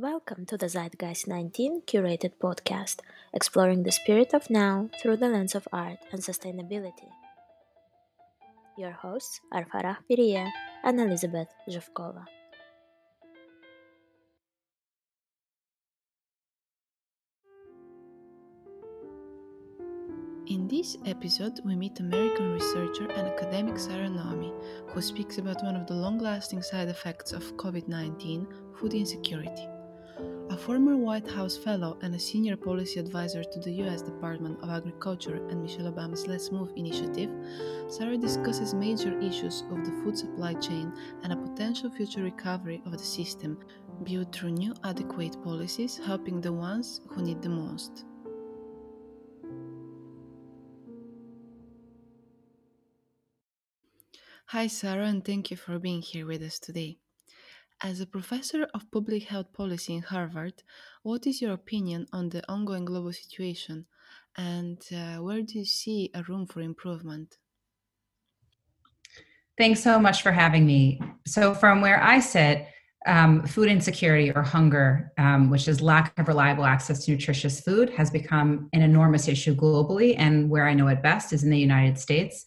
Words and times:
Welcome 0.00 0.46
to 0.46 0.56
the 0.56 0.64
Zeitgeist 0.64 1.28
19 1.28 1.82
curated 1.82 2.32
podcast, 2.40 3.00
exploring 3.34 3.82
the 3.82 3.92
spirit 3.92 4.32
of 4.32 4.48
now 4.48 4.88
through 4.98 5.18
the 5.18 5.28
lens 5.28 5.54
of 5.54 5.68
art 5.74 5.98
and 6.10 6.22
sustainability. 6.22 7.12
Your 8.78 8.92
hosts 8.92 9.42
are 9.52 9.66
Farah 9.66 9.98
Piria 10.08 10.48
and 10.82 10.98
Elizabeth 10.98 11.48
Zhevkova. 11.68 12.24
In 20.46 20.66
this 20.66 20.96
episode, 21.04 21.60
we 21.62 21.76
meet 21.76 22.00
American 22.00 22.54
researcher 22.54 23.10
and 23.10 23.28
academic 23.28 23.78
Sara 23.78 24.08
Naomi, 24.08 24.54
who 24.86 25.02
speaks 25.02 25.36
about 25.36 25.62
one 25.62 25.76
of 25.76 25.86
the 25.86 25.94
long 25.94 26.16
lasting 26.16 26.62
side 26.62 26.88
effects 26.88 27.32
of 27.32 27.44
COVID 27.58 27.86
19 27.86 28.48
food 28.78 28.94
insecurity. 28.94 29.68
A 30.50 30.56
former 30.56 30.96
White 30.96 31.28
House 31.28 31.56
fellow 31.56 31.96
and 32.02 32.14
a 32.14 32.18
senior 32.18 32.56
policy 32.56 32.98
advisor 32.98 33.44
to 33.44 33.60
the 33.60 33.70
U.S. 33.84 34.02
Department 34.02 34.58
of 34.62 34.68
Agriculture 34.70 35.36
and 35.48 35.62
Michelle 35.62 35.92
Obama's 35.92 36.26
Let's 36.26 36.50
Move 36.50 36.72
initiative, 36.76 37.30
Sara 37.88 38.16
discusses 38.16 38.74
major 38.74 39.18
issues 39.20 39.62
of 39.70 39.84
the 39.84 39.92
food 40.02 40.18
supply 40.18 40.54
chain 40.54 40.92
and 41.22 41.32
a 41.32 41.36
potential 41.36 41.90
future 41.90 42.22
recovery 42.22 42.82
of 42.84 42.92
the 42.92 42.98
system, 42.98 43.58
built 44.02 44.34
through 44.34 44.50
new 44.50 44.74
adequate 44.82 45.40
policies 45.42 46.00
helping 46.04 46.40
the 46.40 46.52
ones 46.52 47.00
who 47.08 47.22
need 47.22 47.40
the 47.42 47.48
most. 47.48 48.04
Hi, 54.46 54.66
Sara, 54.66 55.06
and 55.06 55.24
thank 55.24 55.52
you 55.52 55.56
for 55.56 55.78
being 55.78 56.02
here 56.02 56.26
with 56.26 56.42
us 56.42 56.58
today. 56.58 56.98
As 57.82 58.00
a 58.00 58.06
professor 58.06 58.68
of 58.74 58.90
public 58.90 59.22
health 59.22 59.54
policy 59.54 59.94
in 59.94 60.02
Harvard, 60.02 60.62
what 61.02 61.26
is 61.26 61.40
your 61.40 61.52
opinion 61.52 62.06
on 62.12 62.28
the 62.28 62.42
ongoing 62.46 62.84
global 62.84 63.12
situation 63.12 63.86
and 64.36 64.78
uh, 64.94 65.16
where 65.22 65.40
do 65.40 65.58
you 65.58 65.64
see 65.64 66.10
a 66.14 66.22
room 66.24 66.46
for 66.46 66.60
improvement? 66.60 67.38
Thanks 69.56 69.82
so 69.82 69.98
much 69.98 70.22
for 70.22 70.30
having 70.30 70.66
me. 70.66 71.00
So, 71.26 71.54
from 71.54 71.80
where 71.80 72.02
I 72.02 72.20
sit, 72.20 72.66
um, 73.06 73.46
food 73.46 73.68
insecurity 73.68 74.30
or 74.30 74.42
hunger, 74.42 75.12
um, 75.18 75.50
which 75.50 75.66
is 75.66 75.80
lack 75.80 76.18
of 76.18 76.28
reliable 76.28 76.64
access 76.64 77.04
to 77.04 77.12
nutritious 77.12 77.60
food, 77.60 77.90
has 77.90 78.10
become 78.10 78.68
an 78.74 78.82
enormous 78.82 79.26
issue 79.26 79.54
globally. 79.54 80.14
And 80.18 80.50
where 80.50 80.66
I 80.66 80.74
know 80.74 80.88
it 80.88 81.02
best 81.02 81.32
is 81.32 81.44
in 81.44 81.50
the 81.50 81.58
United 81.58 81.98
States. 81.98 82.44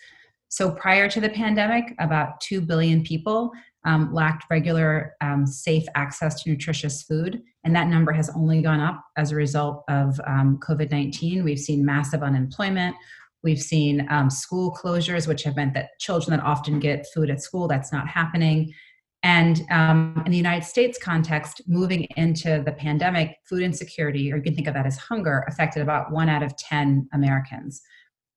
So 0.50 0.72
prior 0.72 1.10
to 1.10 1.20
the 1.20 1.30
pandemic, 1.30 1.96
about 2.00 2.40
2 2.42 2.62
billion 2.62 3.04
people 3.04 3.52
um, 3.86 4.14
lacked 4.14 4.46
regular, 4.50 5.16
um, 5.22 5.46
safe 5.46 5.86
access 5.96 6.42
to 6.44 6.50
nutritious 6.50 7.04
food. 7.04 7.42
And 7.64 7.76
that 7.76 7.88
number 7.88 8.12
has 8.12 8.30
only 8.30 8.62
gone 8.62 8.80
up 8.80 9.04
as 9.18 9.32
a 9.32 9.36
result 9.36 9.84
of 9.90 10.20
um, 10.26 10.60
COVID 10.62 10.92
19. 10.92 11.44
We've 11.44 11.60
seen 11.60 11.86
massive 11.86 12.24
unemployment. 12.24 12.96
We've 13.44 13.62
seen 13.62 14.08
um, 14.10 14.30
school 14.30 14.74
closures, 14.74 15.28
which 15.28 15.44
have 15.44 15.56
meant 15.56 15.74
that 15.74 16.00
children 16.00 16.38
that 16.38 16.46
often 16.46 16.80
get 16.80 17.06
food 17.14 17.30
at 17.30 17.42
school, 17.42 17.68
that's 17.68 17.92
not 17.92 18.08
happening. 18.08 18.74
And 19.22 19.62
um, 19.72 20.22
in 20.26 20.32
the 20.32 20.38
United 20.38 20.66
States 20.66 20.98
context, 21.02 21.62
moving 21.68 22.04
into 22.18 22.62
the 22.66 22.74
pandemic, 22.74 23.38
food 23.48 23.64
insecurity, 23.64 24.32
or 24.32 24.38
you 24.38 24.44
can 24.44 24.56
think 24.56 24.68
of 24.68 24.74
that 24.74 24.86
as 24.86 24.98
hunger, 24.98 25.46
affected 25.48 25.82
about 25.82 26.12
one 26.12 26.28
out 26.28 26.44
of 26.44 26.56
10 26.58 27.08
Americans. 27.14 27.82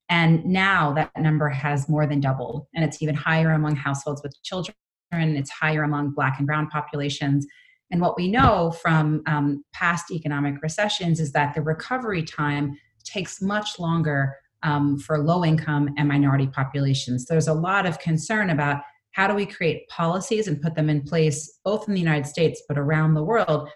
And 0.08 0.44
now 0.44 0.92
that 0.92 1.10
number 1.18 1.48
has 1.48 1.88
more 1.88 2.06
than 2.06 2.20
doubled, 2.20 2.66
and 2.74 2.84
it's 2.84 3.02
even 3.02 3.16
higher 3.16 3.50
among 3.50 3.74
households 3.74 4.22
with 4.22 4.40
children. 4.44 4.76
It's 5.12 5.50
higher 5.50 5.82
among 5.82 6.10
Black 6.10 6.38
and 6.38 6.46
Brown 6.46 6.68
populations. 6.68 7.46
And 7.90 8.00
what 8.00 8.16
we 8.16 8.28
know 8.28 8.72
from 8.82 9.22
um, 9.26 9.64
past 9.72 10.10
economic 10.10 10.60
recessions 10.62 11.20
is 11.20 11.32
that 11.32 11.54
the 11.54 11.62
recovery 11.62 12.22
time 12.22 12.76
takes 13.04 13.40
much 13.40 13.78
longer 13.78 14.36
um, 14.62 14.98
for 14.98 15.18
low 15.18 15.44
income 15.44 15.94
and 15.96 16.08
minority 16.08 16.48
populations. 16.48 17.26
There's 17.26 17.48
a 17.48 17.54
lot 17.54 17.86
of 17.86 17.98
concern 18.00 18.50
about 18.50 18.82
how 19.12 19.28
do 19.28 19.34
we 19.34 19.46
create 19.46 19.88
policies 19.88 20.48
and 20.48 20.60
put 20.60 20.74
them 20.74 20.90
in 20.90 21.02
place, 21.02 21.60
both 21.64 21.88
in 21.88 21.94
the 21.94 22.00
United 22.00 22.26
States 22.26 22.62
but 22.68 22.76
around 22.76 23.14
the 23.14 23.22
world, 23.22 23.68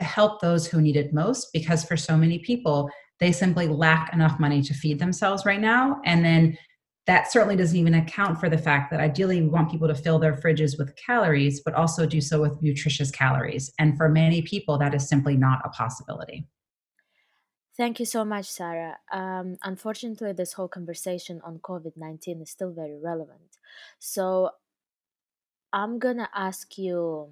to 0.00 0.06
help 0.06 0.40
those 0.40 0.66
who 0.66 0.80
need 0.80 0.96
it 0.96 1.12
most. 1.12 1.52
Because 1.52 1.84
for 1.84 1.96
so 1.96 2.16
many 2.16 2.38
people, 2.38 2.88
they 3.20 3.32
simply 3.32 3.68
lack 3.68 4.12
enough 4.14 4.40
money 4.40 4.62
to 4.62 4.74
feed 4.74 4.98
themselves 4.98 5.44
right 5.44 5.60
now. 5.60 6.00
And 6.04 6.24
then 6.24 6.56
that 7.08 7.32
certainly 7.32 7.56
doesn't 7.56 7.76
even 7.76 7.94
account 7.94 8.38
for 8.38 8.50
the 8.50 8.58
fact 8.58 8.90
that 8.90 9.00
ideally 9.00 9.40
we 9.40 9.48
want 9.48 9.70
people 9.70 9.88
to 9.88 9.94
fill 9.94 10.18
their 10.18 10.34
fridges 10.34 10.78
with 10.78 10.94
calories, 10.94 11.60
but 11.64 11.72
also 11.72 12.04
do 12.04 12.20
so 12.20 12.38
with 12.42 12.62
nutritious 12.62 13.10
calories. 13.10 13.72
And 13.78 13.96
for 13.96 14.10
many 14.10 14.42
people, 14.42 14.76
that 14.76 14.94
is 14.94 15.08
simply 15.08 15.34
not 15.34 15.62
a 15.64 15.70
possibility. 15.70 16.46
Thank 17.78 17.98
you 17.98 18.04
so 18.04 18.26
much, 18.26 18.44
Sara. 18.44 18.98
Um, 19.10 19.56
unfortunately, 19.62 20.32
this 20.34 20.52
whole 20.52 20.68
conversation 20.68 21.40
on 21.42 21.60
COVID 21.60 21.92
19 21.96 22.42
is 22.42 22.50
still 22.50 22.72
very 22.72 22.98
relevant. 23.02 23.56
So 23.98 24.50
I'm 25.72 25.98
going 25.98 26.18
to 26.18 26.28
ask 26.34 26.76
you 26.76 27.30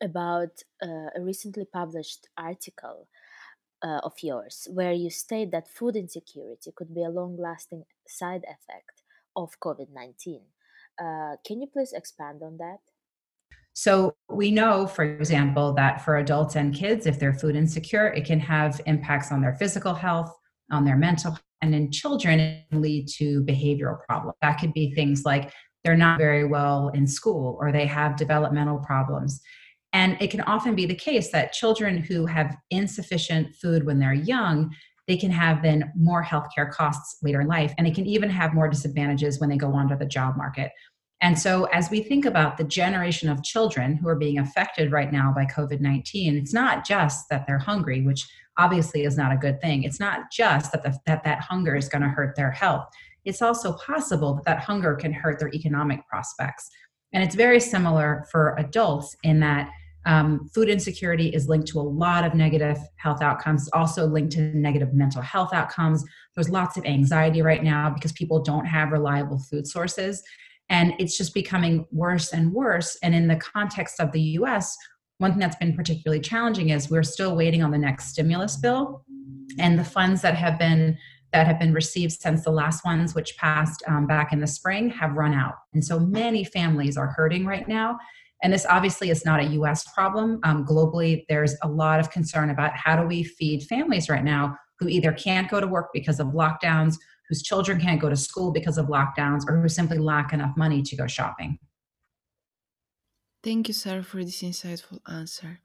about 0.00 0.62
uh, 0.80 1.10
a 1.16 1.20
recently 1.20 1.64
published 1.64 2.28
article 2.36 3.08
uh, 3.82 4.00
of 4.04 4.12
yours 4.22 4.68
where 4.70 4.92
you 4.92 5.10
state 5.10 5.50
that 5.50 5.68
food 5.68 5.96
insecurity 5.96 6.70
could 6.74 6.94
be 6.94 7.02
a 7.02 7.08
long 7.08 7.36
lasting 7.36 7.84
side 8.10 8.42
effect 8.44 9.02
of 9.36 9.58
COVID 9.60 9.88
19. 9.92 10.42
Uh, 11.00 11.36
can 11.46 11.60
you 11.60 11.66
please 11.66 11.92
expand 11.92 12.42
on 12.42 12.58
that? 12.58 12.78
So, 13.72 14.16
we 14.28 14.50
know, 14.50 14.86
for 14.86 15.04
example, 15.04 15.72
that 15.74 16.04
for 16.04 16.16
adults 16.16 16.56
and 16.56 16.74
kids, 16.74 17.06
if 17.06 17.18
they're 17.18 17.32
food 17.32 17.56
insecure, 17.56 18.08
it 18.08 18.24
can 18.24 18.40
have 18.40 18.80
impacts 18.86 19.30
on 19.32 19.40
their 19.40 19.54
physical 19.54 19.94
health, 19.94 20.34
on 20.70 20.84
their 20.84 20.96
mental 20.96 21.30
health, 21.30 21.42
and 21.62 21.74
in 21.74 21.90
children, 21.92 22.40
it 22.40 22.64
can 22.70 22.82
lead 22.82 23.08
to 23.16 23.42
behavioral 23.44 23.98
problems. 24.08 24.36
That 24.42 24.58
could 24.58 24.72
be 24.72 24.94
things 24.94 25.24
like 25.24 25.52
they're 25.84 25.96
not 25.96 26.18
very 26.18 26.44
well 26.44 26.88
in 26.88 27.06
school 27.06 27.56
or 27.60 27.72
they 27.72 27.86
have 27.86 28.16
developmental 28.16 28.78
problems. 28.78 29.40
And 29.92 30.16
it 30.20 30.30
can 30.30 30.42
often 30.42 30.74
be 30.74 30.86
the 30.86 30.94
case 30.94 31.30
that 31.32 31.52
children 31.52 31.98
who 31.98 32.26
have 32.26 32.56
insufficient 32.70 33.54
food 33.56 33.84
when 33.84 33.98
they're 33.98 34.12
young, 34.12 34.74
they 35.10 35.16
can 35.16 35.32
have 35.32 35.60
then 35.60 35.90
more 35.96 36.22
healthcare 36.22 36.70
costs 36.70 37.16
later 37.20 37.40
in 37.40 37.48
life. 37.48 37.74
And 37.76 37.84
they 37.84 37.90
can 37.90 38.06
even 38.06 38.30
have 38.30 38.54
more 38.54 38.68
disadvantages 38.68 39.40
when 39.40 39.50
they 39.50 39.56
go 39.56 39.74
onto 39.74 39.98
the 39.98 40.06
job 40.06 40.36
market. 40.36 40.70
And 41.20 41.36
so, 41.36 41.64
as 41.64 41.90
we 41.90 42.00
think 42.00 42.24
about 42.24 42.56
the 42.56 42.62
generation 42.62 43.28
of 43.28 43.42
children 43.42 43.96
who 43.96 44.06
are 44.06 44.14
being 44.14 44.38
affected 44.38 44.92
right 44.92 45.10
now 45.10 45.32
by 45.34 45.46
COVID 45.46 45.80
19, 45.80 46.36
it's 46.36 46.54
not 46.54 46.86
just 46.86 47.28
that 47.28 47.44
they're 47.44 47.58
hungry, 47.58 48.02
which 48.02 48.24
obviously 48.56 49.02
is 49.02 49.16
not 49.16 49.32
a 49.32 49.36
good 49.36 49.60
thing. 49.60 49.82
It's 49.82 49.98
not 49.98 50.30
just 50.30 50.70
that 50.70 50.84
the, 50.84 50.96
that, 51.06 51.24
that 51.24 51.40
hunger 51.40 51.74
is 51.74 51.88
going 51.88 52.02
to 52.02 52.08
hurt 52.08 52.36
their 52.36 52.52
health. 52.52 52.86
It's 53.24 53.42
also 53.42 53.72
possible 53.72 54.34
that 54.34 54.44
that 54.44 54.60
hunger 54.60 54.94
can 54.94 55.12
hurt 55.12 55.40
their 55.40 55.52
economic 55.52 56.06
prospects. 56.06 56.70
And 57.12 57.24
it's 57.24 57.34
very 57.34 57.58
similar 57.58 58.26
for 58.30 58.54
adults 58.58 59.16
in 59.24 59.40
that 59.40 59.68
um, 60.06 60.48
food 60.54 60.68
insecurity 60.68 61.28
is 61.28 61.48
linked 61.48 61.68
to 61.68 61.80
a 61.80 61.82
lot 61.82 62.24
of 62.24 62.34
negative 62.34 62.78
health 62.96 63.22
outcomes, 63.22 63.68
also 63.72 64.06
linked 64.06 64.32
to 64.32 64.42
negative 64.56 64.94
mental 64.94 65.20
health 65.20 65.52
outcomes. 65.52 66.04
There's 66.34 66.48
lots 66.48 66.76
of 66.76 66.86
anxiety 66.86 67.42
right 67.42 67.62
now 67.62 67.90
because 67.90 68.12
people 68.12 68.42
don't 68.42 68.64
have 68.64 68.92
reliable 68.92 69.38
food 69.38 69.66
sources. 69.66 70.22
And 70.70 70.94
it's 70.98 71.18
just 71.18 71.34
becoming 71.34 71.86
worse 71.90 72.32
and 72.32 72.52
worse. 72.52 72.96
And 73.02 73.14
in 73.14 73.28
the 73.28 73.36
context 73.36 74.00
of 74.00 74.12
the 74.12 74.20
US, 74.20 74.76
one 75.18 75.32
thing 75.32 75.40
that's 75.40 75.56
been 75.56 75.76
particularly 75.76 76.22
challenging 76.22 76.70
is 76.70 76.90
we're 76.90 77.02
still 77.02 77.36
waiting 77.36 77.62
on 77.62 77.70
the 77.70 77.78
next 77.78 78.06
stimulus 78.06 78.56
bill. 78.56 79.04
And 79.58 79.78
the 79.78 79.84
funds 79.84 80.22
that 80.22 80.34
have 80.34 80.58
been 80.58 80.96
that 81.32 81.46
have 81.46 81.60
been 81.60 81.72
received 81.72 82.12
since 82.12 82.42
the 82.42 82.50
last 82.50 82.84
ones, 82.84 83.14
which 83.14 83.36
passed 83.36 83.84
um, 83.86 84.04
back 84.04 84.32
in 84.32 84.40
the 84.40 84.48
spring, 84.48 84.90
have 84.90 85.12
run 85.12 85.32
out. 85.32 85.54
And 85.72 85.84
so 85.84 86.00
many 86.00 86.42
families 86.42 86.96
are 86.96 87.06
hurting 87.06 87.46
right 87.46 87.68
now. 87.68 87.98
And 88.42 88.52
this 88.52 88.66
obviously 88.66 89.10
is 89.10 89.24
not 89.24 89.40
a 89.40 89.48
US 89.58 89.84
problem. 89.92 90.40
Um, 90.44 90.64
globally, 90.64 91.24
there's 91.28 91.56
a 91.62 91.68
lot 91.68 92.00
of 92.00 92.10
concern 92.10 92.50
about 92.50 92.74
how 92.74 92.96
do 92.96 93.06
we 93.06 93.22
feed 93.22 93.64
families 93.64 94.08
right 94.08 94.24
now 94.24 94.56
who 94.78 94.88
either 94.88 95.12
can't 95.12 95.50
go 95.50 95.60
to 95.60 95.66
work 95.66 95.90
because 95.92 96.20
of 96.20 96.28
lockdowns, 96.28 96.96
whose 97.28 97.42
children 97.42 97.78
can't 97.78 98.00
go 98.00 98.08
to 98.08 98.16
school 98.16 98.50
because 98.50 98.78
of 98.78 98.86
lockdowns, 98.86 99.42
or 99.46 99.60
who 99.60 99.68
simply 99.68 99.98
lack 99.98 100.32
enough 100.32 100.56
money 100.56 100.82
to 100.82 100.96
go 100.96 101.06
shopping. 101.06 101.58
Thank 103.44 103.68
you, 103.68 103.74
Sara, 103.74 104.02
for 104.02 104.24
this 104.24 104.42
insightful 104.42 105.00
answer. 105.06 105.60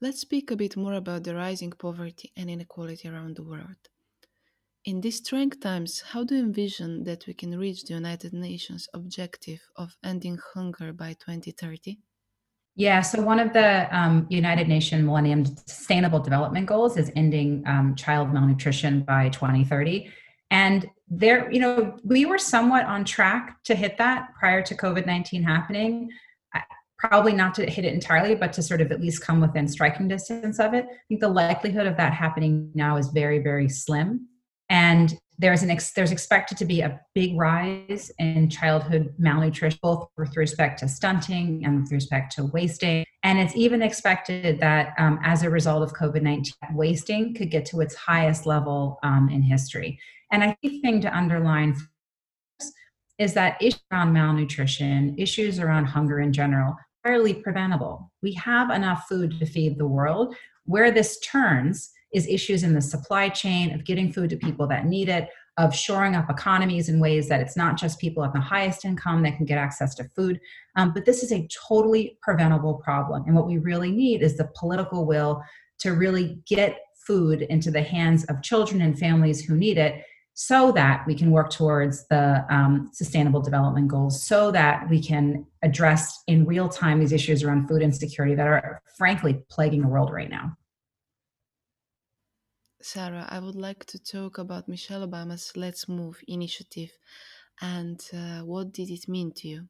Let's 0.00 0.20
speak 0.20 0.50
a 0.50 0.56
bit 0.56 0.76
more 0.76 0.94
about 0.94 1.24
the 1.24 1.34
rising 1.34 1.72
poverty 1.72 2.32
and 2.36 2.50
inequality 2.50 3.08
around 3.08 3.36
the 3.36 3.42
world. 3.42 3.88
In 4.84 5.00
these 5.00 5.22
trying 5.22 5.50
times, 5.50 6.02
how 6.12 6.24
do 6.24 6.34
you 6.34 6.42
envision 6.42 7.04
that 7.04 7.26
we 7.26 7.32
can 7.32 7.56
reach 7.58 7.84
the 7.84 7.94
United 7.94 8.34
Nations 8.34 8.86
objective 8.92 9.60
of 9.76 9.96
ending 10.04 10.38
hunger 10.52 10.92
by 10.92 11.14
2030? 11.14 11.98
Yeah, 12.76 13.00
so 13.00 13.22
one 13.22 13.40
of 13.40 13.52
the 13.52 13.88
um, 13.96 14.26
United 14.28 14.68
Nations 14.68 15.04
Millennium 15.04 15.46
Sustainable 15.46 16.20
Development 16.20 16.66
Goals 16.66 16.98
is 16.98 17.10
ending 17.16 17.62
um, 17.66 17.94
child 17.94 18.32
malnutrition 18.32 19.00
by 19.04 19.30
2030. 19.30 20.10
And 20.50 20.86
there, 21.08 21.50
you 21.50 21.60
know, 21.60 21.96
we 22.04 22.26
were 22.26 22.38
somewhat 22.38 22.84
on 22.84 23.04
track 23.04 23.62
to 23.64 23.74
hit 23.74 23.96
that 23.98 24.34
prior 24.38 24.60
to 24.62 24.74
COVID 24.74 25.06
19 25.06 25.42
happening 25.42 26.10
probably 27.08 27.34
not 27.34 27.54
to 27.54 27.66
hit 27.68 27.84
it 27.84 27.92
entirely, 27.92 28.34
but 28.34 28.50
to 28.50 28.62
sort 28.62 28.80
of 28.80 28.90
at 28.90 29.00
least 29.00 29.22
come 29.22 29.40
within 29.40 29.68
striking 29.68 30.08
distance 30.08 30.58
of 30.58 30.72
it. 30.72 30.86
I 30.88 30.96
think 31.08 31.20
the 31.20 31.28
likelihood 31.28 31.86
of 31.86 31.98
that 31.98 32.14
happening 32.14 32.70
now 32.74 32.96
is 32.96 33.08
very, 33.08 33.40
very 33.40 33.68
slim. 33.68 34.26
And 34.68 35.14
there's 35.38 35.62
an 35.62 35.70
ex- 35.70 35.92
there's 35.92 36.12
expected 36.12 36.56
to 36.58 36.64
be 36.64 36.80
a 36.80 37.00
big 37.14 37.36
rise 37.36 38.10
in 38.18 38.48
childhood 38.48 39.12
malnutrition, 39.18 39.78
both 39.82 40.08
with 40.16 40.36
respect 40.36 40.78
to 40.80 40.88
stunting 40.88 41.64
and 41.64 41.82
with 41.82 41.92
respect 41.92 42.34
to 42.36 42.44
wasting. 42.46 43.04
And 43.24 43.38
it's 43.38 43.56
even 43.56 43.82
expected 43.82 44.60
that 44.60 44.94
um, 44.98 45.18
as 45.24 45.42
a 45.42 45.50
result 45.50 45.82
of 45.82 45.92
COVID 45.92 46.22
19, 46.22 46.52
wasting 46.72 47.34
could 47.34 47.50
get 47.50 47.66
to 47.66 47.80
its 47.80 47.94
highest 47.94 48.46
level 48.46 48.98
um, 49.02 49.28
in 49.28 49.42
history. 49.42 49.98
And 50.30 50.42
I 50.42 50.56
think 50.60 50.74
the 50.74 50.80
thing 50.80 51.00
to 51.02 51.16
underline 51.16 51.76
is 53.18 53.34
that 53.34 53.60
issues 53.60 53.80
around 53.92 54.12
malnutrition, 54.12 55.14
issues 55.18 55.58
around 55.58 55.86
hunger 55.86 56.20
in 56.20 56.32
general, 56.32 56.76
are 57.04 57.12
entirely 57.12 57.34
preventable. 57.34 58.10
We 58.22 58.32
have 58.34 58.70
enough 58.70 59.06
food 59.08 59.38
to 59.38 59.46
feed 59.46 59.78
the 59.78 59.86
world. 59.86 60.34
Where 60.66 60.90
this 60.90 61.20
turns 61.20 61.90
is 62.14 62.26
issues 62.28 62.62
in 62.62 62.72
the 62.72 62.80
supply 62.80 63.28
chain 63.28 63.74
of 63.74 63.84
getting 63.84 64.12
food 64.12 64.30
to 64.30 64.36
people 64.36 64.66
that 64.68 64.86
need 64.86 65.08
it, 65.08 65.28
of 65.56 65.74
shoring 65.74 66.14
up 66.14 66.30
economies 66.30 66.88
in 66.88 66.98
ways 66.98 67.28
that 67.28 67.40
it's 67.40 67.56
not 67.56 67.76
just 67.76 67.98
people 67.98 68.24
at 68.24 68.32
the 68.32 68.40
highest 68.40 68.84
income 68.84 69.22
that 69.22 69.36
can 69.36 69.44
get 69.44 69.58
access 69.58 69.94
to 69.96 70.04
food. 70.16 70.40
Um, 70.76 70.92
but 70.92 71.04
this 71.04 71.22
is 71.22 71.32
a 71.32 71.46
totally 71.68 72.18
preventable 72.22 72.74
problem. 72.74 73.24
And 73.26 73.34
what 73.34 73.46
we 73.46 73.58
really 73.58 73.90
need 73.90 74.22
is 74.22 74.36
the 74.36 74.50
political 74.54 75.06
will 75.06 75.42
to 75.80 75.92
really 75.92 76.38
get 76.46 76.78
food 77.06 77.42
into 77.42 77.70
the 77.70 77.82
hands 77.82 78.24
of 78.24 78.42
children 78.42 78.80
and 78.80 78.98
families 78.98 79.44
who 79.44 79.56
need 79.56 79.76
it 79.76 80.04
so 80.36 80.72
that 80.72 81.06
we 81.06 81.14
can 81.14 81.30
work 81.30 81.48
towards 81.48 82.08
the 82.08 82.44
um, 82.50 82.90
sustainable 82.92 83.40
development 83.40 83.86
goals 83.86 84.26
so 84.26 84.50
that 84.50 84.88
we 84.90 85.00
can 85.00 85.46
address 85.62 86.22
in 86.26 86.44
real 86.44 86.68
time 86.68 86.98
these 86.98 87.12
issues 87.12 87.44
around 87.44 87.68
food 87.68 87.82
insecurity 87.82 88.34
that 88.34 88.46
are 88.46 88.82
frankly 88.98 89.44
plaguing 89.48 89.82
the 89.82 89.88
world 89.88 90.10
right 90.12 90.30
now 90.30 90.56
sara 92.84 93.26
i 93.30 93.38
would 93.38 93.54
like 93.54 93.84
to 93.86 93.98
talk 93.98 94.36
about 94.38 94.68
michelle 94.68 95.06
obama's 95.08 95.52
let's 95.56 95.88
move 95.88 96.20
initiative 96.28 96.90
and 97.62 98.00
uh, 98.12 98.40
what 98.40 98.72
did 98.72 98.90
it 98.90 99.08
mean 99.08 99.32
to 99.32 99.48
you 99.48 99.68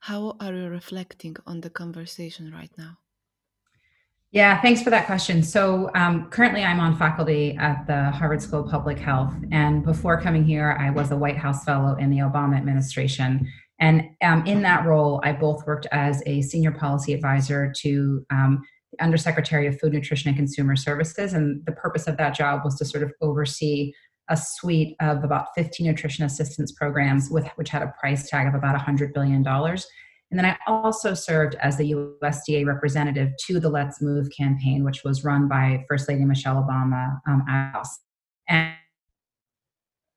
how 0.00 0.34
are 0.40 0.54
you 0.54 0.68
reflecting 0.68 1.36
on 1.46 1.60
the 1.60 1.70
conversation 1.70 2.50
right 2.50 2.72
now 2.78 2.96
yeah, 4.30 4.60
thanks 4.60 4.82
for 4.82 4.90
that 4.90 5.06
question. 5.06 5.44
So, 5.44 5.92
um, 5.94 6.28
currently, 6.28 6.64
I'm 6.64 6.80
on 6.80 6.96
faculty 6.96 7.56
at 7.56 7.86
the 7.86 8.10
Harvard 8.10 8.42
School 8.42 8.64
of 8.64 8.68
Public 8.68 8.98
Health. 8.98 9.32
And 9.52 9.84
before 9.84 10.20
coming 10.20 10.42
here, 10.42 10.76
I 10.80 10.90
was 10.90 11.12
a 11.12 11.16
White 11.16 11.36
House 11.36 11.64
Fellow 11.64 11.94
in 11.94 12.10
the 12.10 12.18
Obama 12.18 12.56
administration. 12.56 13.48
And 13.78 14.02
um, 14.22 14.44
in 14.44 14.60
that 14.62 14.86
role, 14.86 15.20
I 15.22 15.34
both 15.34 15.64
worked 15.68 15.86
as 15.92 16.20
a 16.26 16.42
senior 16.42 16.72
policy 16.72 17.12
advisor 17.12 17.72
to 17.82 18.26
um, 18.30 18.64
Undersecretary 19.00 19.66
of 19.66 19.78
Food, 19.78 19.92
Nutrition, 19.92 20.28
and 20.28 20.36
Consumer 20.36 20.76
Services. 20.76 21.32
And 21.32 21.64
the 21.66 21.72
purpose 21.72 22.06
of 22.06 22.16
that 22.16 22.34
job 22.34 22.62
was 22.64 22.76
to 22.78 22.84
sort 22.84 23.02
of 23.02 23.12
oversee 23.20 23.92
a 24.30 24.36
suite 24.36 24.96
of 25.00 25.22
about 25.22 25.48
15 25.54 25.86
nutrition 25.86 26.24
assistance 26.24 26.72
programs, 26.72 27.28
with, 27.30 27.46
which 27.56 27.68
had 27.68 27.82
a 27.82 27.92
price 28.00 28.28
tag 28.28 28.46
of 28.46 28.54
about 28.54 28.78
$100 28.78 29.12
billion 29.12 29.44
and 30.34 30.38
then 30.44 30.46
I 30.46 30.56
also 30.66 31.14
served 31.14 31.54
as 31.62 31.76
the 31.76 31.92
USDA 31.92 32.66
representative 32.66 33.30
to 33.46 33.60
the 33.60 33.68
Let's 33.68 34.02
Move 34.02 34.28
campaign, 34.36 34.82
which 34.82 35.04
was 35.04 35.22
run 35.22 35.46
by 35.46 35.84
First 35.88 36.08
Lady 36.08 36.24
Michelle 36.24 36.56
Obama 36.56 37.20
um, 37.28 37.44
House. 37.46 38.00
And 38.48 38.74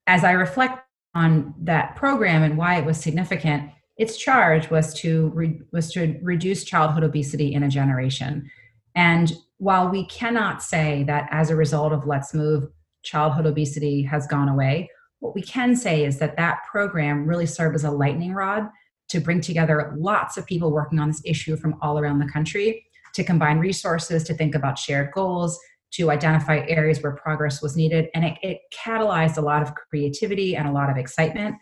as 0.07 0.23
I 0.23 0.31
reflect 0.31 0.80
on 1.13 1.53
that 1.59 1.95
program 1.95 2.41
and 2.41 2.57
why 2.57 2.80
it 2.80 2.85
was 2.85 2.97
significant, 2.97 3.69
its 3.97 4.18
charge 4.18 4.71
was 4.71 4.91
to 5.01 5.31
re- 5.35 5.62
was 5.71 5.91
to 5.94 6.19
reduce 6.23 6.63
childhood 6.63 7.03
obesity 7.03 7.53
in 7.53 7.62
a 7.62 7.69
generation. 7.69 8.50
And 8.97 9.31
while 9.59 9.89
we 9.89 10.05
cannot 10.07 10.63
say 10.63 11.03
that 11.03 11.29
as 11.31 11.51
a 11.51 11.55
result 11.55 11.94
of 11.94 12.07
Let's 12.07 12.33
Move, 12.33 12.67
childhood 13.03 13.45
obesity 13.45 14.01
has 14.01 14.25
gone 14.25 14.49
away, 14.49 14.89
what 15.19 15.35
we 15.35 15.44
can 15.44 15.75
say 15.75 16.03
is 16.03 16.17
that 16.17 16.35
that 16.38 16.61
program 16.69 17.27
really 17.27 17.45
served 17.45 17.75
as 17.75 17.83
a 17.83 17.91
lightning 17.91 18.33
rod 18.33 18.67
to 19.09 19.19
bring 19.19 19.39
together 19.39 19.94
lots 19.97 20.35
of 20.35 20.47
people 20.47 20.71
working 20.71 20.97
on 20.97 21.09
this 21.09 21.21
issue 21.23 21.55
from 21.55 21.75
all 21.79 21.99
around 21.99 22.17
the 22.17 22.27
country 22.27 22.83
to 23.13 23.23
combine 23.23 23.59
resources, 23.59 24.23
to 24.23 24.33
think 24.33 24.55
about 24.55 24.79
shared 24.79 25.11
goals, 25.13 25.59
to 25.91 26.09
identify 26.09 26.65
areas 26.67 27.01
where 27.01 27.13
progress 27.13 27.61
was 27.61 27.77
needed. 27.77 28.07
And 28.15 28.25
it, 28.25 28.38
it, 28.41 28.57
catalyzed 28.73 29.38
a 29.38 29.41
lot 29.41 29.61
of 29.61 29.73
creativity 29.75 30.55
and 30.55 30.67
a 30.67 30.71
lot 30.71 30.89
of 30.89 30.97
excitement. 30.97 31.55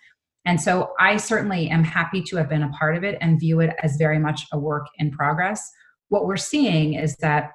And 0.46 0.60
so 0.60 0.94
I 1.00 1.18
certainly 1.18 1.70
am 1.70 1.84
happy 1.84 2.22
to 2.24 2.38
have 2.38 2.48
been 2.48 2.64
a 2.64 2.70
part 2.70 2.96
of 2.96 3.04
it 3.04 3.18
and 3.20 3.40
view 3.40 3.60
it 3.60 3.76
as 3.84 3.98
very 3.98 4.20
much 4.20 4.46
a 4.54 4.58
work 4.58 4.88
in 5.00 5.12
progress. 5.12 5.70
What 6.10 6.26
we're 6.26 6.38
seeing 6.38 6.94
is 6.94 7.16
that 7.18 7.52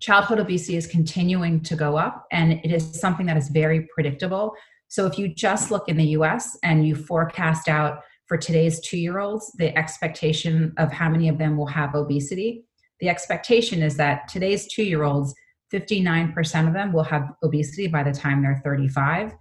childhood 0.00 0.40
obesity 0.40 0.76
is 0.76 0.86
continuing 0.86 1.60
to 1.62 1.76
go 1.76 1.96
up, 1.96 2.26
and 2.32 2.52
it 2.52 2.72
is 2.72 2.98
something 3.00 3.26
that 3.26 3.36
is 3.36 3.48
very 3.48 3.88
predictable. 3.94 4.54
So 4.88 5.06
if 5.06 5.18
you 5.18 5.32
just 5.32 5.70
look 5.70 5.88
in 5.88 5.96
the 5.96 6.08
US 6.18 6.58
and 6.62 6.86
you 6.86 6.94
forecast 6.94 7.68
out 7.68 8.00
for 8.26 8.36
today's 8.36 8.80
two 8.80 8.98
year 8.98 9.20
olds, 9.20 9.52
the 9.58 9.76
expectation 9.76 10.72
of 10.76 10.92
how 10.92 11.08
many 11.08 11.28
of 11.28 11.38
them 11.38 11.56
will 11.56 11.66
have 11.66 11.94
obesity. 11.94 12.64
The 13.00 13.08
expectation 13.08 13.82
is 13.82 13.96
that 13.96 14.28
today's 14.28 14.66
two 14.66 14.82
year 14.82 15.02
olds, 15.02 15.34
59% 15.72 16.68
of 16.68 16.74
them 16.74 16.92
will 16.92 17.04
have 17.04 17.32
obesity 17.42 17.86
by 17.86 18.02
the 18.02 18.12
time 18.12 18.42
they're 18.42 18.60
35. 18.64 19.32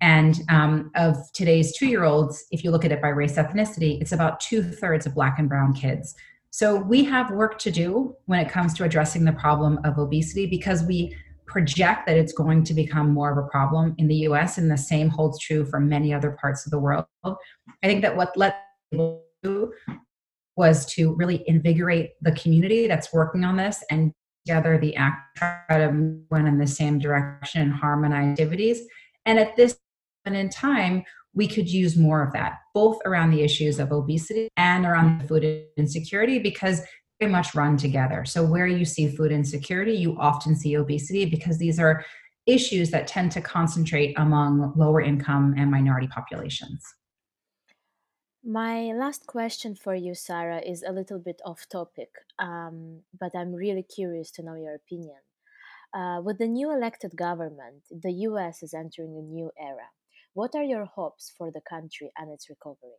And 0.00 0.40
um, 0.48 0.90
of 0.96 1.16
today's 1.34 1.76
two 1.76 1.86
year 1.86 2.04
olds, 2.04 2.44
if 2.50 2.64
you 2.64 2.70
look 2.70 2.84
at 2.84 2.92
it 2.92 3.02
by 3.02 3.08
race 3.08 3.34
ethnicity, 3.34 4.00
it's 4.00 4.12
about 4.12 4.40
two 4.40 4.62
thirds 4.62 5.06
of 5.06 5.14
black 5.14 5.38
and 5.38 5.48
brown 5.48 5.74
kids. 5.74 6.14
So 6.50 6.76
we 6.76 7.04
have 7.04 7.30
work 7.30 7.58
to 7.60 7.70
do 7.70 8.16
when 8.26 8.40
it 8.40 8.50
comes 8.50 8.74
to 8.74 8.84
addressing 8.84 9.24
the 9.24 9.32
problem 9.32 9.78
of 9.84 9.98
obesity 9.98 10.46
because 10.46 10.82
we 10.82 11.16
project 11.46 12.06
that 12.06 12.16
it's 12.16 12.32
going 12.32 12.62
to 12.64 12.74
become 12.74 13.10
more 13.10 13.32
of 13.32 13.44
a 13.44 13.48
problem 13.48 13.94
in 13.98 14.06
the 14.06 14.14
US, 14.28 14.56
and 14.56 14.70
the 14.70 14.78
same 14.78 15.08
holds 15.08 15.38
true 15.40 15.64
for 15.64 15.80
many 15.80 16.14
other 16.14 16.36
parts 16.40 16.64
of 16.64 16.70
the 16.70 16.78
world. 16.78 17.06
I 17.24 17.34
think 17.82 18.02
that 18.02 18.16
what 18.16 18.36
let 18.36 18.62
do 19.42 19.72
was 20.56 20.86
to 20.94 21.14
really 21.14 21.42
invigorate 21.46 22.10
the 22.20 22.32
community 22.32 22.86
that's 22.86 23.12
working 23.12 23.44
on 23.44 23.56
this 23.56 23.82
and 23.90 24.12
together 24.46 24.78
the 24.78 24.94
act 24.96 25.38
try 25.38 25.62
to 25.68 25.90
move 25.90 26.24
in 26.32 26.58
the 26.58 26.66
same 26.66 26.98
direction 26.98 27.62
and 27.62 27.72
harmonize 27.72 28.32
activities. 28.32 28.82
And 29.26 29.38
at 29.38 29.56
this 29.56 29.78
point 30.24 30.36
in 30.36 30.50
time, 30.50 31.04
we 31.34 31.46
could 31.46 31.68
use 31.68 31.96
more 31.96 32.22
of 32.22 32.32
that, 32.32 32.58
both 32.74 32.98
around 33.04 33.30
the 33.30 33.42
issues 33.42 33.78
of 33.78 33.92
obesity 33.92 34.48
and 34.56 34.84
around 34.84 35.26
food 35.28 35.64
insecurity, 35.76 36.38
because 36.38 36.82
very 37.20 37.30
much 37.30 37.54
run 37.54 37.76
together. 37.76 38.24
So, 38.24 38.44
where 38.44 38.66
you 38.66 38.84
see 38.84 39.08
food 39.08 39.30
insecurity, 39.30 39.92
you 39.92 40.16
often 40.18 40.56
see 40.56 40.76
obesity 40.76 41.26
because 41.26 41.58
these 41.58 41.78
are 41.78 42.04
issues 42.46 42.90
that 42.90 43.06
tend 43.06 43.30
to 43.32 43.40
concentrate 43.40 44.18
among 44.18 44.72
lower 44.76 45.00
income 45.00 45.54
and 45.56 45.70
minority 45.70 46.08
populations. 46.08 46.82
My 48.42 48.92
last 48.92 49.26
question 49.26 49.74
for 49.74 49.94
you, 49.94 50.14
Sara, 50.14 50.60
is 50.60 50.82
a 50.82 50.92
little 50.92 51.18
bit 51.18 51.42
off 51.44 51.66
topic, 51.68 52.08
um, 52.38 53.00
but 53.18 53.32
I'm 53.36 53.52
really 53.52 53.82
curious 53.82 54.30
to 54.32 54.42
know 54.42 54.54
your 54.54 54.74
opinion. 54.74 55.18
Uh, 55.92 56.22
with 56.24 56.38
the 56.38 56.46
new 56.46 56.72
elected 56.72 57.14
government, 57.16 57.82
the 57.90 58.12
US 58.28 58.62
is 58.62 58.72
entering 58.72 59.14
a 59.16 59.22
new 59.22 59.50
era. 59.58 59.90
What 60.34 60.54
are 60.54 60.62
your 60.62 60.84
hopes 60.84 61.32
for 61.36 61.50
the 61.50 61.60
country 61.68 62.10
and 62.16 62.30
its 62.30 62.48
recovery? 62.48 62.98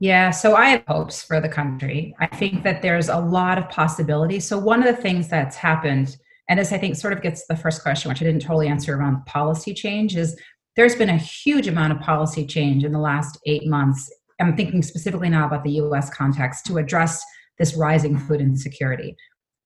Yeah, 0.00 0.30
so 0.30 0.56
I 0.56 0.70
have 0.70 0.84
hopes 0.88 1.22
for 1.22 1.40
the 1.40 1.48
country. 1.48 2.16
I 2.18 2.26
think 2.26 2.64
that 2.64 2.80
there's 2.80 3.08
a 3.08 3.18
lot 3.18 3.58
of 3.58 3.68
possibilities. 3.68 4.48
So, 4.48 4.58
one 4.58 4.82
of 4.82 4.94
the 4.94 5.00
things 5.00 5.28
that's 5.28 5.56
happened, 5.56 6.16
and 6.48 6.58
this 6.58 6.72
I 6.72 6.78
think 6.78 6.96
sort 6.96 7.12
of 7.12 7.22
gets 7.22 7.46
the 7.46 7.56
first 7.56 7.82
question, 7.82 8.08
which 8.08 8.22
I 8.22 8.24
didn't 8.24 8.40
totally 8.40 8.68
answer 8.68 8.96
around 8.96 9.26
policy 9.26 9.74
change, 9.74 10.16
is 10.16 10.40
there's 10.74 10.96
been 10.96 11.10
a 11.10 11.18
huge 11.18 11.68
amount 11.68 11.92
of 11.92 12.00
policy 12.00 12.46
change 12.46 12.82
in 12.82 12.92
the 12.92 12.98
last 12.98 13.38
eight 13.44 13.66
months. 13.66 14.10
I'm 14.40 14.56
thinking 14.56 14.82
specifically 14.82 15.28
now 15.28 15.46
about 15.46 15.64
the 15.64 15.72
US 15.72 16.08
context 16.08 16.64
to 16.66 16.78
address 16.78 17.22
this 17.58 17.74
rising 17.74 18.18
food 18.18 18.40
insecurity. 18.40 19.14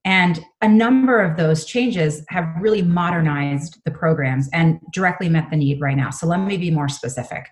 And 0.05 0.45
a 0.61 0.69
number 0.69 1.21
of 1.21 1.37
those 1.37 1.65
changes 1.65 2.25
have 2.29 2.47
really 2.61 2.83
modernized 2.83 3.81
the 3.85 3.91
programs 3.91 4.51
and 4.53 4.79
directly 4.93 5.29
met 5.29 5.49
the 5.51 5.57
need 5.57 5.81
right 5.81 5.97
now. 5.97 6.11
So, 6.11 6.27
let 6.27 6.41
me 6.41 6.57
be 6.57 6.71
more 6.71 6.89
specific. 6.89 7.47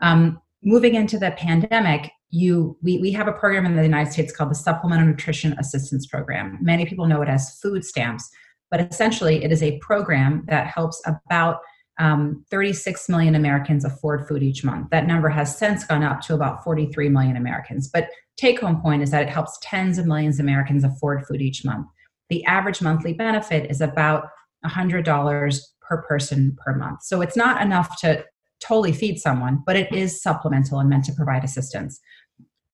Um, 0.00 0.40
moving 0.62 0.94
into 0.94 1.18
the 1.18 1.32
pandemic, 1.32 2.10
you 2.30 2.76
we, 2.82 2.98
we 2.98 3.10
have 3.12 3.28
a 3.28 3.32
program 3.32 3.64
in 3.64 3.74
the 3.74 3.82
united 3.82 4.12
states 4.12 4.34
called 4.34 4.50
the 4.50 4.54
supplemental 4.54 5.06
nutrition 5.06 5.54
assistance 5.58 6.06
program 6.06 6.58
many 6.60 6.84
people 6.84 7.06
know 7.06 7.22
it 7.22 7.28
as 7.28 7.58
food 7.60 7.84
stamps 7.84 8.28
but 8.70 8.80
essentially 8.80 9.42
it 9.42 9.50
is 9.50 9.62
a 9.62 9.78
program 9.78 10.44
that 10.46 10.66
helps 10.66 11.02
about 11.06 11.60
um, 11.98 12.44
36 12.50 13.08
million 13.08 13.34
americans 13.34 13.84
afford 13.84 14.28
food 14.28 14.42
each 14.42 14.62
month 14.62 14.90
that 14.90 15.06
number 15.06 15.28
has 15.28 15.56
since 15.56 15.84
gone 15.84 16.02
up 16.02 16.20
to 16.20 16.34
about 16.34 16.62
43 16.62 17.08
million 17.08 17.36
americans 17.36 17.88
but 17.88 18.08
take 18.36 18.60
home 18.60 18.80
point 18.80 19.02
is 19.02 19.10
that 19.10 19.22
it 19.22 19.30
helps 19.30 19.58
tens 19.62 19.96
of 19.96 20.06
millions 20.06 20.38
of 20.38 20.44
americans 20.44 20.84
afford 20.84 21.26
food 21.26 21.40
each 21.40 21.64
month 21.64 21.86
the 22.28 22.44
average 22.44 22.80
monthly 22.80 23.12
benefit 23.12 23.70
is 23.70 23.80
about 23.80 24.28
$100 24.64 25.60
per 25.80 26.02
person 26.02 26.56
per 26.62 26.74
month 26.74 27.02
so 27.02 27.20
it's 27.20 27.36
not 27.36 27.62
enough 27.62 27.98
to 28.00 28.24
totally 28.60 28.92
feed 28.92 29.18
someone, 29.18 29.62
but 29.64 29.76
it 29.76 29.92
is 29.92 30.22
supplemental 30.22 30.80
and 30.80 30.88
meant 30.88 31.04
to 31.04 31.12
provide 31.12 31.44
assistance. 31.44 32.00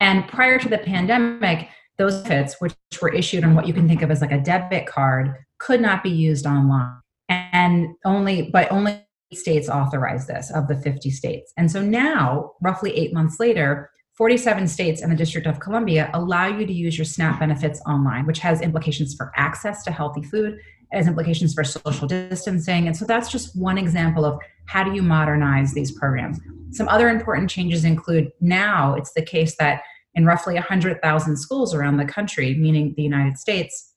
And 0.01 0.27
prior 0.29 0.59
to 0.59 0.69
the 0.69 0.79
pandemic, 0.79 1.69
those 1.99 2.23
benefits, 2.23 2.61
which 2.61 2.75
were 3.01 3.13
issued 3.13 3.45
on 3.45 3.55
what 3.55 3.67
you 3.67 3.73
can 3.73 3.89
think 3.89 4.03
of 4.03 4.11
as 4.11 4.21
like 4.21 4.33
a 4.33 4.41
debit 4.41 4.87
card, 4.87 5.35
could 5.59 5.81
not 5.81 6.03
be 6.03 6.11
used 6.11 6.47
online. 6.47 6.97
And 7.29 7.89
only, 8.05 8.51
but 8.51 8.71
only 8.71 9.01
states 9.33 9.69
authorized 9.69 10.29
this 10.29 10.51
of 10.51 10.69
the 10.69 10.77
50 10.77 11.11
states. 11.11 11.53
And 11.57 11.71
so 11.71 11.81
now, 11.81 12.53
roughly 12.63 12.97
eight 12.97 13.13
months 13.13 13.39
later, 13.41 13.91
47 14.17 14.69
states 14.69 15.03
and 15.03 15.11
the 15.11 15.17
District 15.17 15.45
of 15.47 15.59
Columbia 15.59 16.09
allow 16.15 16.47
you 16.47 16.65
to 16.67 16.73
use 16.73 16.97
your 16.97 17.05
SNAP 17.05 17.41
benefits 17.41 17.81
online, 17.85 18.27
which 18.27 18.39
has 18.39 18.61
implications 18.61 19.13
for 19.15 19.33
access 19.35 19.83
to 19.85 19.91
healthy 19.91 20.23
food, 20.23 20.61
has 20.93 21.09
implications 21.09 21.53
for 21.53 21.65
social 21.65 22.07
distancing. 22.07 22.87
And 22.87 22.97
so 22.97 23.05
that's 23.05 23.31
just 23.31 23.59
one 23.59 23.77
example 23.77 24.25
of 24.25 24.39
how 24.67 24.85
do 24.85 24.95
you 24.95 25.03
modernize 25.03 25.75
these 25.75 25.91
programs. 25.91 26.39
Some 26.71 26.87
other 26.89 27.09
important 27.09 27.51
changes 27.51 27.85
include 27.85 28.31
now 28.41 28.95
it's 28.95 29.13
the 29.15 29.23
case 29.23 29.57
that 29.59 29.83
in 30.15 30.25
roughly 30.25 30.55
100,000 30.55 31.37
schools 31.37 31.75
around 31.75 31.97
the 31.97 32.05
country, 32.05 32.55
meaning 32.55 32.95
the 32.97 33.03
United 33.03 33.37
States, 33.37 33.93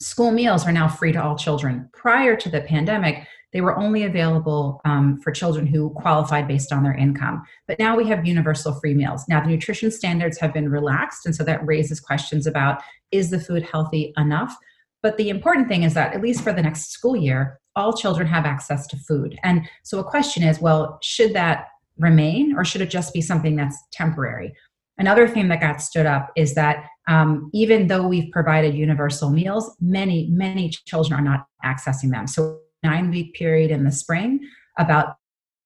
school 0.00 0.30
meals 0.30 0.66
are 0.66 0.72
now 0.72 0.88
free 0.88 1.12
to 1.12 1.22
all 1.22 1.36
children. 1.36 1.90
Prior 1.92 2.36
to 2.36 2.48
the 2.48 2.62
pandemic, 2.62 3.26
they 3.52 3.60
were 3.60 3.76
only 3.78 4.04
available 4.04 4.80
um, 4.84 5.20
for 5.20 5.30
children 5.30 5.66
who 5.66 5.90
qualified 5.90 6.48
based 6.48 6.72
on 6.72 6.82
their 6.82 6.94
income. 6.94 7.42
But 7.68 7.78
now 7.78 7.96
we 7.96 8.08
have 8.08 8.26
universal 8.26 8.72
free 8.74 8.94
meals. 8.94 9.24
Now, 9.28 9.40
the 9.40 9.48
nutrition 9.48 9.90
standards 9.90 10.38
have 10.38 10.54
been 10.54 10.70
relaxed, 10.70 11.26
and 11.26 11.36
so 11.36 11.44
that 11.44 11.66
raises 11.66 12.00
questions 12.00 12.46
about 12.46 12.82
is 13.10 13.30
the 13.30 13.40
food 13.40 13.62
healthy 13.62 14.12
enough? 14.16 14.56
But 15.02 15.16
the 15.16 15.28
important 15.28 15.68
thing 15.68 15.82
is 15.82 15.94
that, 15.94 16.14
at 16.14 16.22
least 16.22 16.42
for 16.42 16.52
the 16.52 16.62
next 16.62 16.92
school 16.92 17.16
year, 17.16 17.60
all 17.74 17.92
children 17.92 18.26
have 18.28 18.46
access 18.46 18.86
to 18.88 18.96
food. 18.96 19.38
And 19.42 19.68
so 19.82 19.98
a 19.98 20.04
question 20.04 20.42
is 20.42 20.60
well, 20.60 20.98
should 21.02 21.34
that 21.34 21.66
remain 21.98 22.54
or 22.56 22.64
should 22.64 22.80
it 22.80 22.90
just 22.90 23.12
be 23.12 23.20
something 23.20 23.56
that's 23.56 23.78
temporary? 23.92 24.54
Another 24.98 25.26
thing 25.26 25.48
that 25.48 25.60
got 25.60 25.80
stood 25.80 26.06
up 26.06 26.30
is 26.36 26.54
that 26.54 26.86
um, 27.08 27.50
even 27.52 27.88
though 27.88 28.06
we've 28.06 28.30
provided 28.30 28.74
universal 28.74 29.30
meals, 29.30 29.74
many, 29.80 30.28
many 30.30 30.68
children 30.68 31.18
are 31.18 31.22
not 31.22 31.46
accessing 31.64 32.10
them. 32.10 32.26
So, 32.26 32.60
nine 32.82 33.10
week 33.10 33.34
period 33.34 33.70
in 33.70 33.84
the 33.84 33.92
spring, 33.92 34.40
about 34.78 35.16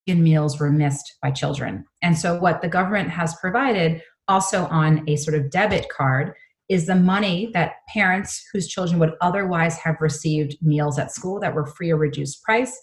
meals 0.07 0.61
were 0.61 0.71
missed 0.71 1.17
by 1.21 1.31
children. 1.31 1.85
And 2.03 2.17
so, 2.17 2.39
what 2.39 2.63
the 2.63 2.69
government 2.69 3.11
has 3.11 3.35
provided 3.41 4.03
also 4.29 4.67
on 4.67 5.09
a 5.09 5.17
sort 5.17 5.37
of 5.37 5.51
debit 5.51 5.89
card 5.89 6.35
is 6.69 6.87
the 6.87 6.97
money 6.97 7.51
that 7.55 7.75
parents 7.89 8.45
whose 8.53 8.69
children 8.69 8.99
would 8.99 9.15
otherwise 9.21 9.79
have 9.79 9.97
received 10.01 10.57
meals 10.61 10.99
at 10.99 11.13
school 11.13 11.39
that 11.41 11.55
were 11.55 11.67
free 11.67 11.91
or 11.91 11.97
reduced 11.97 12.43
price 12.43 12.79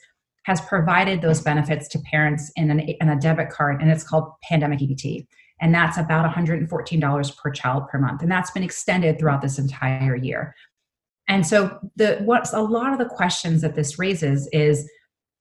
has 0.46 0.62
provided 0.62 1.22
those 1.22 1.42
benefits 1.42 1.88
to 1.88 2.00
parents 2.00 2.52
in, 2.56 2.70
an, 2.70 2.80
in 2.80 3.10
a 3.10 3.20
debit 3.20 3.50
card, 3.50 3.82
and 3.82 3.90
it's 3.90 4.04
called 4.04 4.30
Pandemic 4.44 4.80
EBT. 4.80 5.26
And 5.62 5.74
that's 5.74 5.98
about 5.98 6.30
$114 6.30 7.38
per 7.38 7.52
child 7.52 7.88
per 7.88 7.98
month. 7.98 8.22
And 8.22 8.32
that's 8.32 8.52
been 8.52 8.64
extended 8.64 9.18
throughout 9.18 9.42
this 9.42 9.58
entire 9.58 10.16
year. 10.16 10.54
And 11.28 11.46
so 11.46 11.80
the 11.96 12.18
what's 12.26 12.54
a 12.54 12.62
lot 12.62 12.92
of 12.92 13.00
the 13.00 13.06
questions 13.06 13.62
that 13.62 13.76
this 13.76 13.98
raises 13.98 14.48
is 14.52 14.90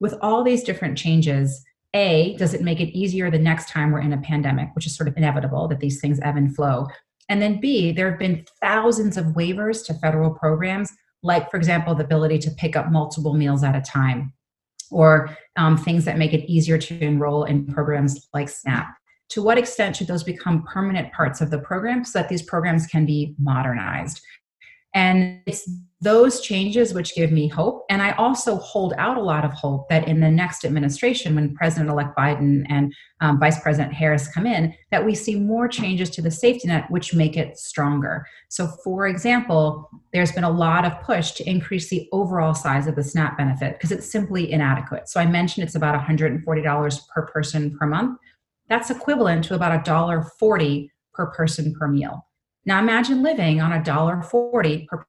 with 0.00 0.14
all 0.22 0.42
these 0.42 0.62
different 0.62 0.96
changes, 0.96 1.64
A, 1.94 2.36
does 2.36 2.54
it 2.54 2.62
make 2.62 2.80
it 2.80 2.96
easier 2.96 3.30
the 3.30 3.38
next 3.38 3.68
time 3.68 3.90
we're 3.90 4.00
in 4.00 4.12
a 4.12 4.20
pandemic, 4.20 4.68
which 4.74 4.86
is 4.86 4.96
sort 4.96 5.08
of 5.08 5.16
inevitable 5.16 5.68
that 5.68 5.80
these 5.80 6.00
things 6.00 6.20
ebb 6.22 6.36
and 6.36 6.54
flow? 6.54 6.86
And 7.28 7.40
then 7.40 7.60
B, 7.60 7.92
there 7.92 8.10
have 8.10 8.18
been 8.18 8.44
thousands 8.60 9.16
of 9.16 9.26
waivers 9.26 9.84
to 9.86 9.94
federal 9.94 10.30
programs, 10.30 10.92
like, 11.22 11.50
for 11.50 11.56
example, 11.56 11.94
the 11.94 12.04
ability 12.04 12.38
to 12.40 12.50
pick 12.50 12.76
up 12.76 12.90
multiple 12.90 13.34
meals 13.34 13.62
at 13.62 13.76
a 13.76 13.80
time, 13.80 14.32
or 14.90 15.36
um, 15.56 15.76
things 15.76 16.04
that 16.04 16.18
make 16.18 16.32
it 16.32 16.50
easier 16.50 16.78
to 16.78 16.98
enroll 17.00 17.44
in 17.44 17.66
programs 17.66 18.28
like 18.34 18.48
SNAP 18.48 18.86
to 19.32 19.42
what 19.42 19.56
extent 19.56 19.96
should 19.96 20.06
those 20.06 20.22
become 20.22 20.62
permanent 20.64 21.10
parts 21.14 21.40
of 21.40 21.50
the 21.50 21.58
program 21.58 22.04
so 22.04 22.18
that 22.18 22.28
these 22.28 22.42
programs 22.42 22.86
can 22.86 23.06
be 23.06 23.34
modernized? 23.38 24.20
And 24.94 25.40
it's 25.46 25.68
those 26.00 26.40
changes 26.40 26.92
which 26.92 27.14
give 27.14 27.30
me 27.30 27.46
hope. 27.46 27.84
And 27.88 28.02
I 28.02 28.10
also 28.12 28.56
hold 28.56 28.92
out 28.98 29.16
a 29.16 29.22
lot 29.22 29.44
of 29.44 29.52
hope 29.52 29.88
that 29.88 30.08
in 30.08 30.20
the 30.20 30.30
next 30.30 30.64
administration, 30.64 31.36
when 31.36 31.54
President 31.54 31.88
elect 31.90 32.16
Biden 32.16 32.66
and 32.68 32.92
um, 33.20 33.38
Vice 33.38 33.60
President 33.60 33.94
Harris 33.94 34.26
come 34.26 34.44
in, 34.44 34.74
that 34.90 35.06
we 35.06 35.14
see 35.14 35.36
more 35.36 35.68
changes 35.68 36.10
to 36.10 36.20
the 36.20 36.30
safety 36.30 36.66
net 36.66 36.90
which 36.90 37.14
make 37.14 37.36
it 37.36 37.56
stronger. 37.56 38.26
So, 38.48 38.66
for 38.82 39.06
example, 39.06 39.88
there's 40.12 40.32
been 40.32 40.44
a 40.44 40.50
lot 40.50 40.84
of 40.84 41.00
push 41.02 41.30
to 41.32 41.48
increase 41.48 41.88
the 41.88 42.08
overall 42.10 42.52
size 42.52 42.88
of 42.88 42.96
the 42.96 43.04
SNAP 43.04 43.38
benefit 43.38 43.74
because 43.74 43.92
it's 43.92 44.10
simply 44.10 44.50
inadequate. 44.50 45.08
So, 45.08 45.20
I 45.20 45.26
mentioned 45.26 45.64
it's 45.64 45.76
about 45.76 45.98
$140 45.98 47.08
per 47.14 47.26
person 47.26 47.78
per 47.78 47.86
month 47.86 48.18
that's 48.72 48.90
equivalent 48.90 49.44
to 49.44 49.54
about 49.54 49.78
a 49.78 49.82
dollar 49.82 50.26
per 51.12 51.26
person 51.26 51.74
per 51.74 51.88
meal. 51.88 52.26
Now 52.64 52.78
imagine 52.78 53.22
living 53.22 53.60
on 53.60 53.72
a 53.72 53.82
dollar 53.82 54.22
forty 54.22 54.86
per 54.90 55.04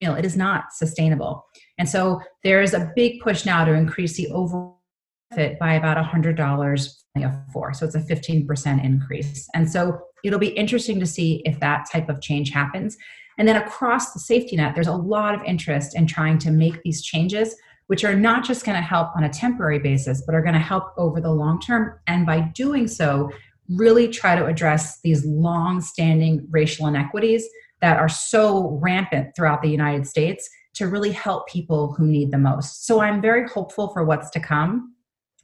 meal. 0.00 0.14
It 0.14 0.24
is 0.24 0.36
not 0.36 0.72
sustainable. 0.72 1.46
And 1.78 1.88
so 1.88 2.20
there 2.44 2.62
is 2.62 2.74
a 2.74 2.92
big 2.94 3.20
push 3.20 3.46
now 3.46 3.64
to 3.64 3.72
increase 3.72 4.16
the 4.16 4.28
overall 4.28 4.82
benefit 5.30 5.58
by 5.58 5.74
about 5.74 5.96
a 5.96 6.02
hundred 6.02 6.36
dollars 6.36 7.04
a 7.16 7.44
four. 7.52 7.74
So 7.74 7.84
it's 7.84 7.94
a 7.94 8.00
15% 8.00 8.82
increase. 8.82 9.46
And 9.54 9.70
so 9.70 10.00
it'll 10.24 10.38
be 10.38 10.48
interesting 10.48 10.98
to 11.00 11.06
see 11.06 11.42
if 11.44 11.60
that 11.60 11.86
type 11.92 12.08
of 12.08 12.22
change 12.22 12.50
happens. 12.50 12.96
And 13.38 13.46
then 13.46 13.56
across 13.56 14.14
the 14.14 14.18
safety 14.18 14.56
net, 14.56 14.74
there's 14.74 14.86
a 14.86 14.96
lot 14.96 15.34
of 15.34 15.42
interest 15.44 15.94
in 15.94 16.06
trying 16.06 16.38
to 16.38 16.50
make 16.50 16.80
these 16.82 17.02
changes 17.02 17.54
which 17.92 18.04
are 18.04 18.14
not 18.14 18.42
just 18.42 18.64
going 18.64 18.74
to 18.74 18.82
help 18.82 19.14
on 19.14 19.24
a 19.24 19.28
temporary 19.28 19.78
basis, 19.78 20.22
but 20.24 20.34
are 20.34 20.40
going 20.40 20.54
to 20.54 20.58
help 20.58 20.94
over 20.96 21.20
the 21.20 21.30
long 21.30 21.60
term. 21.60 21.98
And 22.06 22.24
by 22.24 22.40
doing 22.54 22.88
so, 22.88 23.30
really 23.68 24.08
try 24.08 24.34
to 24.34 24.46
address 24.46 25.00
these 25.02 25.24
long 25.24 25.80
standing 25.80 26.46
racial 26.50 26.86
inequities 26.86 27.46
that 27.80 27.96
are 27.98 28.08
so 28.08 28.78
rampant 28.82 29.34
throughout 29.34 29.62
the 29.62 29.68
United 29.68 30.06
States 30.06 30.48
to 30.74 30.88
really 30.88 31.12
help 31.12 31.48
people 31.48 31.94
who 31.94 32.06
need 32.06 32.30
the 32.30 32.38
most. 32.38 32.86
So 32.86 33.00
I'm 33.00 33.20
very 33.20 33.48
hopeful 33.48 33.92
for 33.92 34.04
what's 34.04 34.30
to 34.30 34.40
come. 34.40 34.94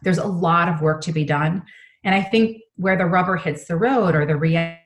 There's 0.02 0.18
a 0.18 0.26
lot 0.26 0.68
of 0.68 0.80
work 0.80 1.00
to 1.02 1.12
be 1.12 1.24
done. 1.24 1.62
And 2.04 2.14
I 2.14 2.22
think 2.22 2.62
where 2.76 2.96
the 2.96 3.06
rubber 3.06 3.36
hits 3.36 3.66
the 3.66 3.76
road 3.76 4.14
or 4.14 4.24
the 4.24 4.36
reality 4.36 4.78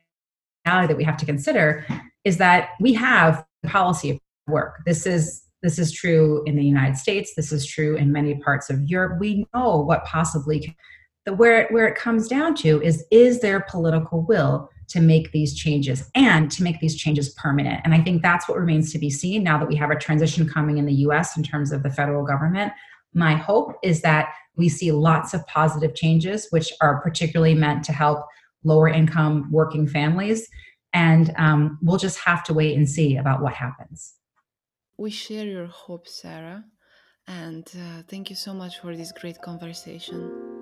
that 0.64 0.96
we 0.96 1.04
have 1.04 1.16
to 1.18 1.26
consider 1.26 1.86
is 2.24 2.38
that 2.38 2.70
we 2.80 2.94
have 2.94 3.44
policy 3.66 4.18
work. 4.48 4.80
This 4.86 5.06
is 5.06 5.42
this 5.62 5.78
is 5.78 5.92
true 5.92 6.42
in 6.44 6.56
the 6.56 6.64
United 6.64 6.96
States. 6.96 7.34
This 7.36 7.52
is 7.52 7.64
true 7.64 7.96
in 7.96 8.10
many 8.10 8.34
parts 8.40 8.68
of 8.68 8.82
Europe. 8.90 9.20
We 9.20 9.46
know 9.54 9.78
what 9.78 10.04
possibly 10.04 10.76
the 11.24 11.32
where 11.32 11.68
where 11.68 11.86
it 11.86 11.94
comes 11.94 12.28
down 12.28 12.54
to 12.56 12.82
is 12.82 13.04
is 13.10 13.40
there 13.40 13.60
political 13.60 14.22
will 14.22 14.68
to 14.88 15.00
make 15.00 15.32
these 15.32 15.54
changes 15.54 16.10
and 16.14 16.50
to 16.50 16.62
make 16.62 16.78
these 16.80 16.96
changes 16.96 17.30
permanent. 17.30 17.80
And 17.84 17.94
I 17.94 18.00
think 18.00 18.20
that's 18.20 18.46
what 18.46 18.58
remains 18.58 18.92
to 18.92 18.98
be 18.98 19.08
seen 19.08 19.42
now 19.42 19.58
that 19.58 19.68
we 19.68 19.76
have 19.76 19.90
a 19.90 19.96
transition 19.96 20.46
coming 20.46 20.76
in 20.76 20.84
the 20.84 20.92
US 21.06 21.36
in 21.36 21.42
terms 21.42 21.72
of 21.72 21.82
the 21.82 21.90
federal 21.90 22.24
government. 22.24 22.72
My 23.14 23.34
hope 23.34 23.74
is 23.82 24.02
that 24.02 24.34
we 24.56 24.68
see 24.68 24.92
lots 24.92 25.32
of 25.32 25.46
positive 25.46 25.94
changes, 25.94 26.48
which 26.50 26.70
are 26.82 27.00
particularly 27.00 27.54
meant 27.54 27.84
to 27.84 27.92
help 27.92 28.26
lower 28.64 28.88
income 28.88 29.50
working 29.50 29.86
families. 29.86 30.46
And 30.92 31.32
um, 31.38 31.78
we'll 31.80 31.96
just 31.96 32.18
have 32.18 32.44
to 32.44 32.54
wait 32.54 32.76
and 32.76 32.86
see 32.86 33.16
about 33.16 33.40
what 33.40 33.54
happens. 33.54 34.14
We 34.98 35.10
share 35.10 35.46
your 35.46 35.66
hope, 35.66 36.06
Sara. 36.06 36.64
And 37.26 37.66
uh, 37.74 38.02
thank 38.08 38.28
you 38.28 38.36
so 38.36 38.52
much 38.52 38.80
for 38.80 38.94
this 38.94 39.12
great 39.12 39.40
conversation. 39.40 40.61